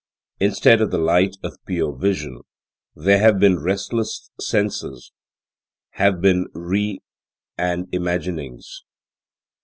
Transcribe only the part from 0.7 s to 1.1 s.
of the